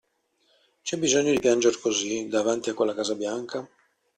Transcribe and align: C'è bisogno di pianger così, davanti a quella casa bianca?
C'è 0.81 0.97
bisogno 0.97 1.29
di 1.31 1.39
pianger 1.39 1.79
così, 1.79 2.27
davanti 2.27 2.71
a 2.71 2.73
quella 2.73 2.95
casa 2.95 3.13
bianca? 3.13 3.69